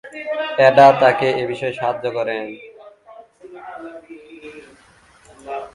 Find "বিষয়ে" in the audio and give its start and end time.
1.51-1.73